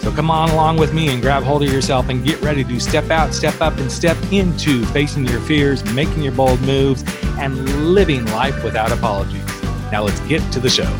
[0.00, 2.80] So come on along with me and grab hold of yourself and get ready to
[2.80, 7.04] step out, step up, and step into facing your fears, making your bold moves,
[7.38, 9.44] and living life without apologies.
[9.92, 10.90] Now let's get to the show.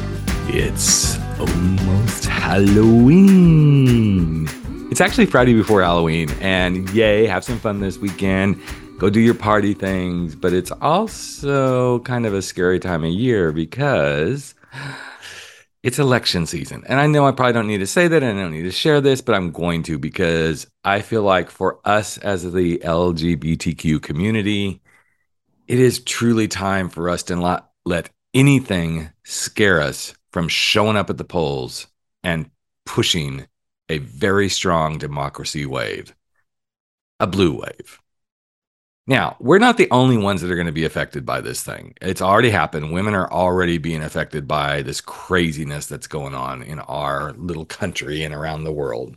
[0.49, 3.69] It's almost Halloween.
[4.91, 8.61] It's actually Friday before Halloween, and yay, have some fun this weekend.
[8.99, 13.53] Go do your party things, but it's also kind of a scary time of year
[13.53, 14.55] because
[15.89, 16.85] it's election season.
[16.87, 18.71] And I know I probably don't need to say that and I don't need to
[18.71, 24.03] share this, but I'm going to because I feel like for us as the LGBTQ
[24.03, 24.83] community,
[25.67, 31.09] it is truly time for us to not let anything scare us from showing up
[31.09, 31.87] at the polls
[32.23, 32.51] and
[32.85, 33.47] pushing
[33.89, 36.15] a very strong democracy wave,
[37.19, 37.99] a blue wave.
[39.09, 41.95] Now, we're not the only ones that are going to be affected by this thing.
[42.03, 42.93] It's already happened.
[42.93, 48.23] Women are already being affected by this craziness that's going on in our little country
[48.23, 49.17] and around the world.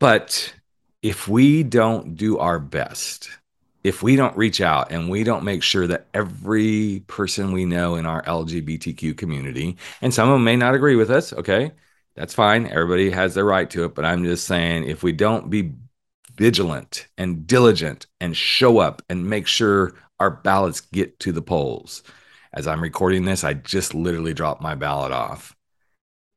[0.00, 0.54] But
[1.02, 3.28] if we don't do our best,
[3.82, 7.96] if we don't reach out and we don't make sure that every person we know
[7.96, 11.72] in our LGBTQ community, and some of them may not agree with us, okay,
[12.16, 12.66] that's fine.
[12.66, 13.94] Everybody has their right to it.
[13.94, 15.74] But I'm just saying, if we don't be
[16.36, 22.02] vigilant and diligent and show up and make sure our ballots get to the polls.
[22.52, 25.56] As I'm recording this, I just literally dropped my ballot off.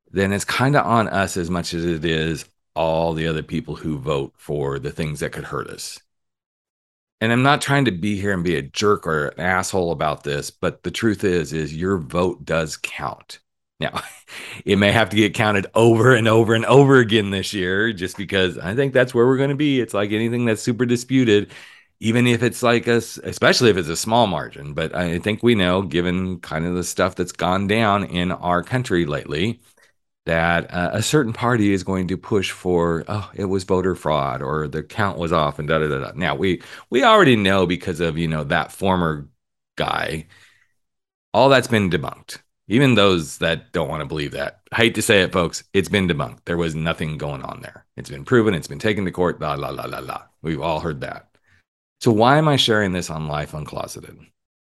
[0.10, 2.46] Then it's kind of on us as much as it is
[2.76, 6.00] all the other people who vote for the things that could hurt us.
[7.20, 10.24] And I'm not trying to be here and be a jerk or an asshole about
[10.24, 13.40] this, but the truth is is your vote does count.
[13.80, 14.02] Now,
[14.66, 18.18] it may have to get counted over and over and over again this year, just
[18.18, 19.80] because I think that's where we're going to be.
[19.80, 21.52] It's like anything that's super disputed,
[22.00, 24.74] even if it's like us, especially if it's a small margin.
[24.74, 28.64] But I think we know, given kind of the stuff that's gone down in our
[28.64, 29.62] country lately,
[30.26, 34.42] that uh, a certain party is going to push for, oh, it was voter fraud
[34.42, 36.12] or the count was off and da da da.
[36.16, 39.30] Now we we already know because of you know that former
[39.78, 40.28] guy,
[41.34, 44.60] all that's been debunked even those that don't want to believe that.
[44.74, 46.40] Hate to say it, folks, it's been debunked.
[46.46, 47.86] There was nothing going on there.
[47.96, 50.24] It's been proven, it's been taken to court, la la la la la.
[50.42, 51.30] We've all heard that.
[52.02, 54.18] So why am I sharing this on Life Uncloseted?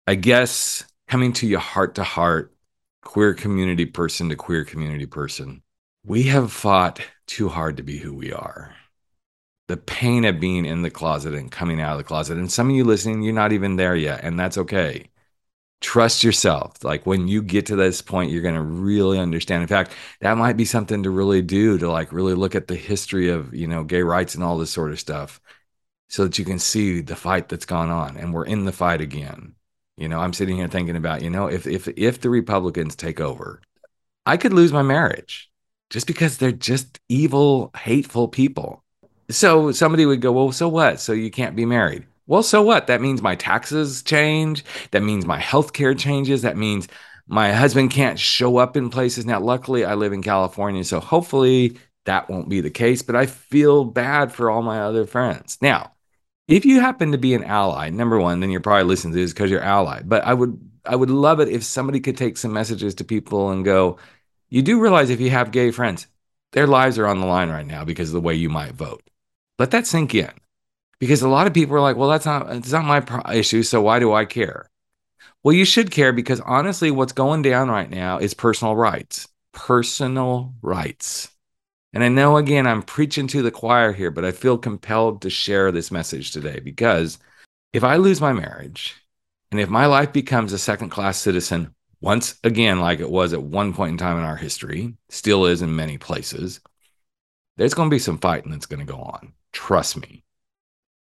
[0.07, 2.55] I guess coming to you heart to heart,
[3.03, 5.63] queer community person to queer community person,
[6.05, 8.75] we have fought too hard to be who we are.
[9.69, 12.39] The pain of being in the closet and coming out of the closet.
[12.39, 15.11] And some of you listening, you're not even there yet, and that's okay
[15.81, 16.83] trust yourself.
[16.85, 19.63] Like when you get to this point, you're going to really understand.
[19.63, 22.77] In fact, that might be something to really do to like really look at the
[22.77, 25.41] history of, you know, gay rights and all this sort of stuff
[26.09, 28.17] so that you can see the fight that's gone on.
[28.17, 29.55] And we're in the fight again.
[29.97, 33.21] You know, I'm sitting here thinking about, you know, if if if the Republicans take
[33.21, 33.61] over,
[34.27, 35.51] I could lose my marriage
[35.91, 38.83] just because they're just evil, hateful people.
[39.31, 41.01] So somebody would go, "Well, so what?
[41.01, 42.87] So you can't be married?" Well, so what?
[42.87, 44.65] That means my taxes change.
[44.93, 46.43] That means my health care changes.
[46.43, 46.87] That means
[47.27, 49.27] my husband can't show up in places.
[49.27, 50.85] Now, luckily, I live in California.
[50.85, 53.03] So hopefully that won't be the case.
[53.03, 55.59] But I feel bad for all my other friends.
[55.61, 55.91] Now,
[56.47, 59.33] if you happen to be an ally, number one, then you're probably listening to this
[59.33, 60.03] because you're ally.
[60.05, 63.51] But I would I would love it if somebody could take some messages to people
[63.51, 63.99] and go,
[64.49, 66.07] you do realize if you have gay friends,
[66.53, 69.03] their lives are on the line right now because of the way you might vote.
[69.59, 70.31] Let that sink in
[71.01, 73.81] because a lot of people are like, well, that's not it's not my issue, so
[73.81, 74.71] why do I care?
[75.43, 79.27] Well, you should care because honestly, what's going down right now is personal rights.
[79.53, 81.31] Personal rights.
[81.93, 85.31] And I know again, I'm preaching to the choir here, but I feel compelled to
[85.31, 87.19] share this message today because
[87.73, 88.95] if I lose my marriage
[89.51, 93.43] and if my life becomes a second class citizen once again, like it was at
[93.43, 96.61] one point in time in our history, still is in many places,
[97.57, 99.33] there's going to be some fighting that's going to go on.
[99.53, 100.25] Trust me.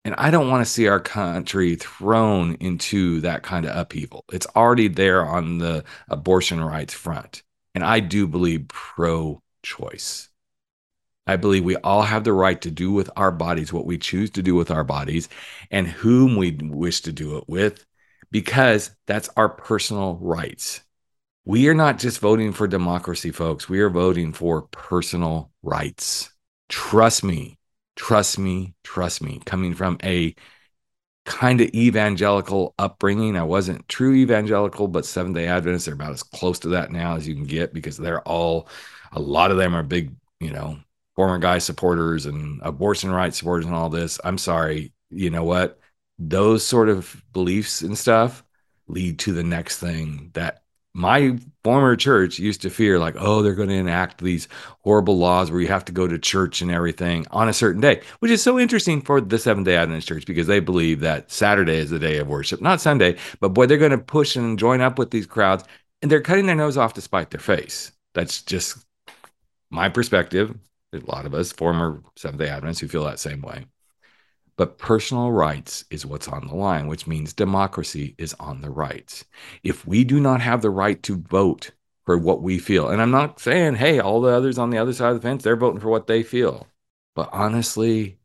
[0.06, 4.24] And I don't want to see our country thrown into that kind of upheaval.
[4.32, 7.42] It's already there on the abortion rights front.
[7.74, 10.28] And I do believe pro choice.
[11.26, 14.30] I believe we all have the right to do with our bodies what we choose
[14.30, 15.28] to do with our bodies
[15.72, 17.84] and whom we wish to do it with,
[18.30, 20.82] because that's our personal rights.
[21.44, 23.68] We are not just voting for democracy, folks.
[23.68, 26.30] We are voting for personal rights.
[26.68, 27.58] Trust me,
[27.96, 29.40] Trust me, trust me.
[29.44, 30.34] Coming from a
[31.24, 33.36] kind of evangelical upbringing.
[33.36, 37.16] I wasn't true evangelical, but Seventh day Adventists, they're about as close to that now
[37.16, 38.68] as you can get because they're all,
[39.12, 40.78] a lot of them are big, you know,
[41.16, 44.20] former guy supporters and abortion rights supporters and all this.
[44.24, 44.92] I'm sorry.
[45.10, 45.80] You know what?
[46.18, 48.44] Those sort of beliefs and stuff
[48.88, 50.62] lead to the next thing that
[50.96, 54.48] my former church used to fear like oh they're going to enact these
[54.80, 58.00] horrible laws where you have to go to church and everything on a certain day
[58.20, 61.76] which is so interesting for the seventh day adventist church because they believe that saturday
[61.76, 64.80] is the day of worship not sunday but boy they're going to push and join
[64.80, 65.64] up with these crowds
[66.02, 67.92] and they're cutting their nose off to spite their face.
[68.14, 68.84] That's just
[69.70, 70.56] my perspective.
[70.92, 73.66] A lot of us former seventh day adventists who feel that same way
[74.56, 79.24] but personal rights is what's on the line, which means democracy is on the rights.
[79.62, 81.72] If we do not have the right to vote
[82.04, 84.92] for what we feel, and I'm not saying, hey, all the others on the other
[84.92, 86.66] side of the fence, they're voting for what they feel.
[87.14, 88.18] But honestly,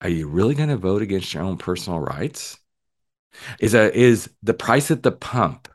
[0.00, 2.58] are you really going to vote against your own personal rights?
[3.60, 5.68] Is a is the price at the pump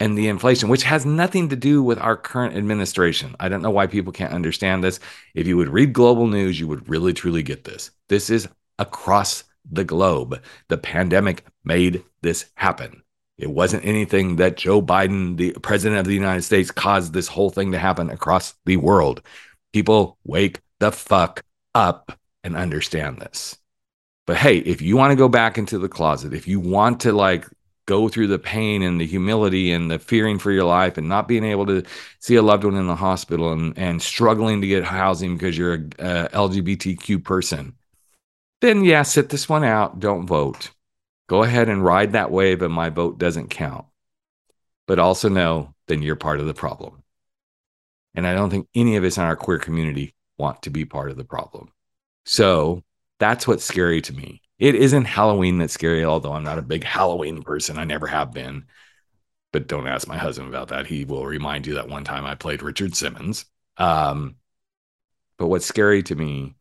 [0.00, 3.36] and the inflation, which has nothing to do with our current administration.
[3.38, 5.00] I don't know why people can't understand this.
[5.34, 7.90] If you would read global news, you would really truly get this.
[8.08, 8.48] This is
[8.78, 10.42] across the globe.
[10.68, 13.02] The pandemic made this happen.
[13.36, 17.50] It wasn't anything that Joe Biden, the president of the United States, caused this whole
[17.50, 19.22] thing to happen across the world.
[19.72, 21.42] People wake the fuck
[21.74, 23.56] up and understand this.
[24.26, 27.12] But hey, if you want to go back into the closet, if you want to
[27.12, 27.46] like
[27.86, 31.28] go through the pain and the humility and the fearing for your life and not
[31.28, 31.82] being able to
[32.20, 35.74] see a loved one in the hospital and, and struggling to get housing because you're
[35.74, 37.74] a, a LGBTQ person,
[38.64, 40.00] then yeah, sit this one out.
[40.00, 40.70] Don't vote.
[41.28, 43.86] Go ahead and ride that wave, and my vote doesn't count.
[44.86, 47.02] But also know then you're part of the problem.
[48.14, 51.10] And I don't think any of us in our queer community want to be part
[51.10, 51.72] of the problem.
[52.24, 52.82] So
[53.18, 54.40] that's what's scary to me.
[54.58, 57.78] It isn't Halloween that's scary, although I'm not a big Halloween person.
[57.78, 58.64] I never have been.
[59.52, 60.86] But don't ask my husband about that.
[60.86, 63.44] He will remind you that one time I played Richard Simmons.
[63.76, 64.36] Um,
[65.38, 66.54] but what's scary to me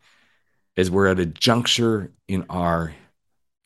[0.75, 2.93] is we're at a juncture in our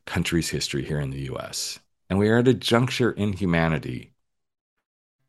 [0.06, 1.80] country's history here in the US.
[2.10, 4.14] And we are at a juncture in humanity.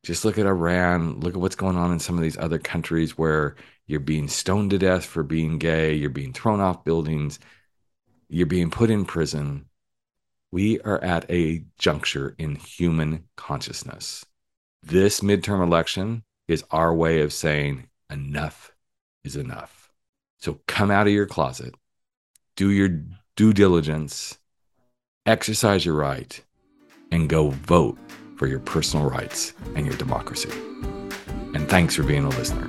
[0.04, 3.18] Just look at Iran, look at what's going on in some of these other countries
[3.18, 7.38] where you're being stoned to death for being gay, you're being thrown off buildings,
[8.28, 9.66] you're being put in prison.
[10.52, 14.24] We are at a juncture in human consciousness.
[14.82, 18.72] This midterm election is our way of saying enough
[19.24, 19.77] is enough.
[20.38, 21.74] So come out of your closet,
[22.56, 23.02] do your
[23.36, 24.38] due diligence,
[25.26, 26.40] exercise your right,
[27.10, 27.98] and go vote
[28.36, 30.50] for your personal rights and your democracy.
[31.54, 32.68] And thanks for being a listener.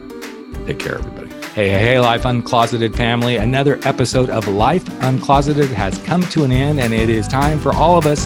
[0.65, 1.29] Take care, everybody.
[1.53, 3.35] Hey, hey, hey, Life Uncloseted family.
[3.35, 7.73] Another episode of Life Uncloseted has come to an end, and it is time for
[7.73, 8.25] all of us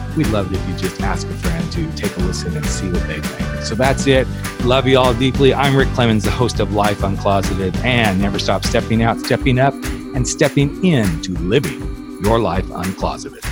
[0.17, 2.89] We'd love it if you just ask a friend to take a listen and see
[2.89, 3.61] what they think.
[3.63, 4.27] So that's it.
[4.63, 5.53] Love you all deeply.
[5.53, 9.73] I'm Rick Clemons, the host of Life Uncloseted, and never stop stepping out, stepping up,
[10.13, 13.45] and stepping into living your life uncloseted.